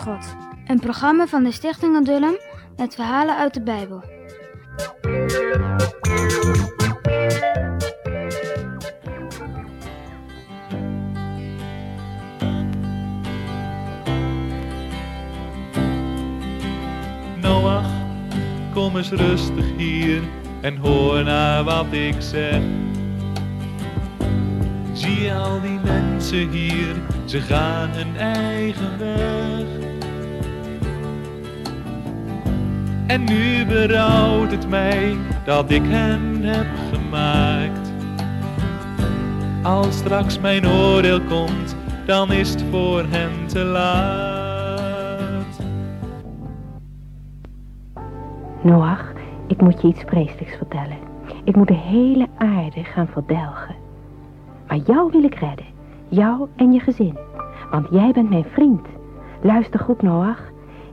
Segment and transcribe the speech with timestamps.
[0.00, 0.36] God.
[0.66, 2.36] Een programma van de Stichting Adullam
[2.76, 4.02] met verhalen uit de Bijbel.
[17.40, 17.90] Noach,
[18.72, 20.22] kom eens rustig hier
[20.60, 22.62] en hoor naar wat ik zeg.
[25.10, 29.66] Zie al die mensen hier, ze gaan hun eigen weg.
[33.06, 37.92] En nu berouwt het mij dat ik hen heb gemaakt.
[39.62, 45.60] Als straks mijn oordeel komt, dan is het voor hen te laat.
[48.62, 49.12] Noach,
[49.46, 50.98] ik moet je iets vreselijks vertellen.
[51.44, 53.79] Ik moet de hele aarde gaan verdelgen.
[54.70, 55.66] Maar jou wil ik redden.
[56.08, 57.18] Jou en je gezin.
[57.70, 58.86] Want jij bent mijn vriend.
[59.42, 60.42] Luister goed, Noach.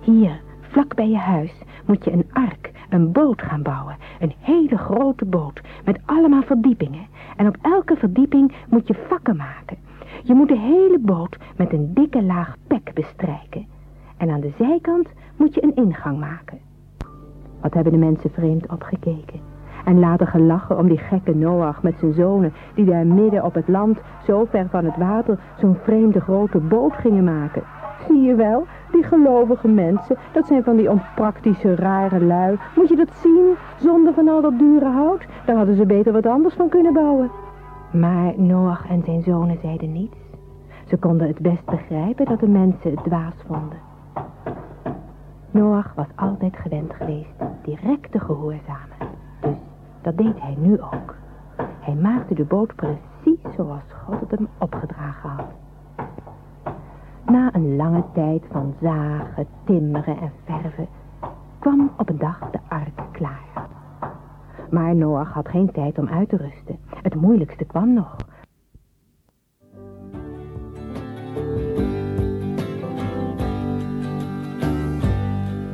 [0.00, 1.52] Hier, vlak bij je huis,
[1.86, 3.96] moet je een ark, een boot gaan bouwen.
[4.20, 7.06] Een hele grote boot, met allemaal verdiepingen.
[7.36, 9.76] En op elke verdieping moet je vakken maken.
[10.22, 13.66] Je moet de hele boot met een dikke laag pek bestrijken.
[14.16, 16.58] En aan de zijkant moet je een ingang maken.
[17.60, 19.55] Wat hebben de mensen vreemd opgekeken.
[19.86, 22.52] En later gelachen om die gekke Noach met zijn zonen...
[22.74, 25.38] die daar midden op het land, zo ver van het water...
[25.58, 27.62] zo'n vreemde grote boot gingen maken.
[28.06, 32.58] Zie je wel, die gelovige mensen, dat zijn van die onpraktische, rare lui.
[32.76, 35.26] Moet je dat zien, zonder van al dat dure hout?
[35.44, 37.30] Daar hadden ze beter wat anders van kunnen bouwen.
[37.92, 40.18] Maar Noach en zijn zonen zeiden niets.
[40.86, 43.78] Ze konden het best begrijpen dat de mensen het dwaas vonden.
[45.50, 48.95] Noach was altijd gewend geweest direct te gehoorzamen.
[50.06, 51.14] Dat deed hij nu ook.
[51.80, 55.46] Hij maakte de boot precies zoals God het hem opgedragen had.
[57.26, 60.88] Na een lange tijd van zagen, timmeren en verven
[61.58, 63.68] kwam op een dag de ark klaar.
[64.70, 66.78] Maar Noach had geen tijd om uit te rusten.
[67.02, 68.16] Het moeilijkste kwam nog.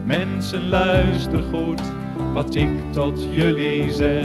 [0.04, 2.01] Mensen, luister goed
[2.33, 4.25] wat ik tot jullie zeg.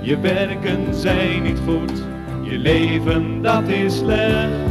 [0.00, 2.02] Je werken zijn niet goed,
[2.42, 4.70] je leven dat is slecht.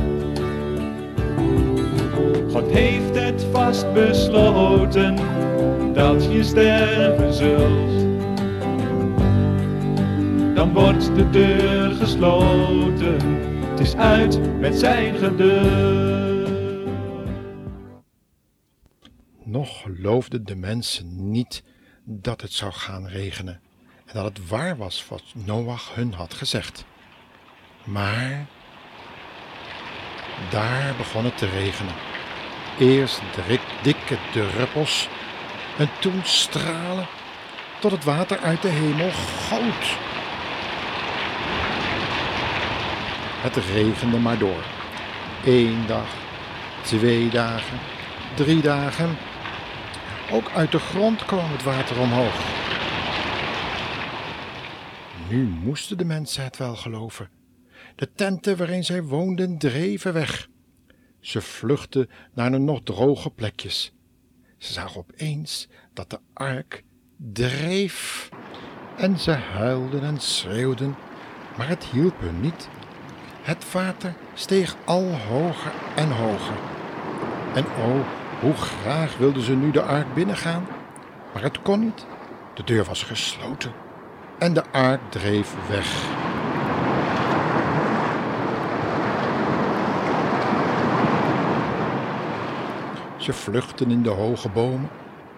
[2.52, 5.16] God heeft het vast besloten
[5.94, 8.10] dat je sterven zult.
[10.56, 13.18] Dan wordt de deur gesloten,
[13.70, 16.11] het is uit met zijn geduld.
[19.52, 21.64] Nog geloofden de mensen niet
[22.04, 23.62] dat het zou gaan regenen
[24.06, 26.86] en dat het waar was wat Noach hun had gezegd.
[27.84, 28.46] Maar
[30.50, 31.94] daar begon het te regenen.
[32.80, 35.08] Eerst dik, dikke druppels
[35.78, 37.08] en toen stralen
[37.80, 39.98] tot het water uit de hemel goot.
[43.42, 44.64] Het regende maar door.
[45.46, 46.08] Eén dag,
[46.82, 47.80] twee dagen,
[48.36, 49.18] drie dagen.
[50.32, 52.60] Ook uit de grond kwam het water omhoog.
[55.30, 57.30] Nu moesten de mensen het wel geloven.
[57.96, 60.50] De tenten waarin zij woonden dreven weg.
[61.20, 63.94] Ze vluchtten naar de nog droge plekjes.
[64.58, 66.84] Ze zagen opeens dat de ark
[67.16, 68.30] dreef.
[68.98, 70.96] En ze huilden en schreeuwden,
[71.58, 72.70] maar het hielp hun niet.
[73.42, 76.58] Het water steeg al hoger en hoger.
[77.56, 78.08] En oh,
[78.42, 80.68] hoe graag wilden ze nu de ark binnengaan,
[81.34, 82.06] maar het kon niet.
[82.54, 83.72] De deur was gesloten
[84.38, 85.86] en de ark dreef weg.
[93.18, 94.90] Ze vluchtten in de hoge bomen,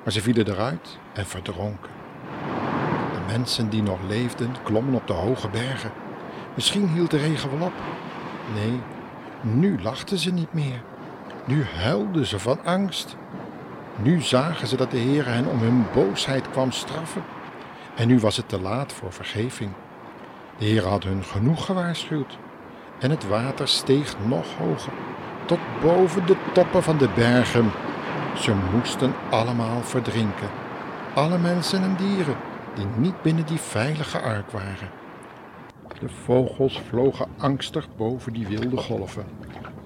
[0.04, 1.92] maar ze vielen eruit en verdronken.
[3.14, 5.92] De mensen die nog leefden klommen op de hoge bergen.
[6.56, 7.74] Misschien hield de regen wel op.
[8.54, 8.80] Nee,
[9.42, 10.84] nu lachten ze niet meer.
[11.46, 13.16] Nu huilden ze van angst.
[13.96, 17.24] Nu zagen ze dat de Heer hen om hun boosheid kwam straffen.
[17.96, 19.72] En nu was het te laat voor vergeving.
[20.58, 22.38] De Heer had hun genoeg gewaarschuwd.
[23.00, 24.94] En het water steeg nog hoger,
[25.46, 27.72] tot boven de toppen van de bergen.
[28.36, 30.50] Ze moesten allemaal verdrinken.
[31.14, 32.36] Alle mensen en dieren
[32.76, 34.90] die niet binnen die veilige ark waren.
[36.00, 39.26] De vogels vlogen angstig boven die wilde golven.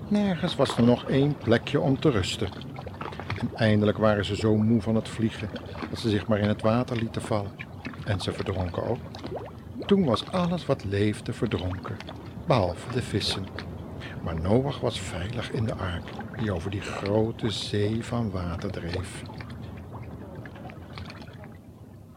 [0.09, 2.49] Nergens was er nog één plekje om te rusten.
[3.39, 5.49] En eindelijk waren ze zo moe van het vliegen
[5.89, 7.51] dat ze zich maar in het water lieten vallen.
[8.05, 8.99] En ze verdronken ook.
[9.85, 11.97] Toen was alles wat leefde verdronken,
[12.47, 13.45] behalve de vissen.
[14.23, 16.03] Maar Noach was veilig in de ark
[16.39, 19.23] die over die grote zee van water dreef.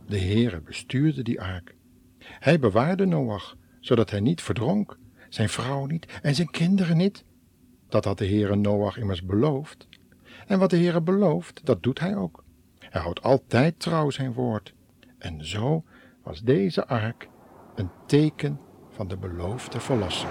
[0.06, 1.75] De Heere bestuurde die ark.
[2.19, 4.98] Hij bewaarde Noach, zodat hij niet verdronk,
[5.28, 7.25] zijn vrouw niet en zijn kinderen niet.
[7.90, 9.88] Dat had de Heere Noach immers beloofd.
[10.46, 12.44] En wat de Heere belooft, dat doet hij ook.
[12.78, 14.75] Hij houdt altijd trouw zijn woord.
[15.19, 15.84] En zo
[16.22, 17.28] was deze ark
[17.75, 18.60] een teken
[18.90, 20.28] van de beloofde verlosser.